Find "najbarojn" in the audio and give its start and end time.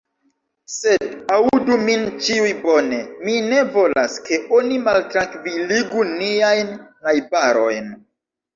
7.07-7.97